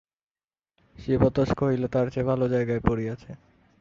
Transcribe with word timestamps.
শিবতোষ 0.99 1.49
কহিল, 1.59 1.83
তার 1.87 2.05
চেয়ে 2.13 2.29
ভালো 2.31 2.45
জায়গায় 2.49 2.81
পড়িয়াছে। 2.87 3.29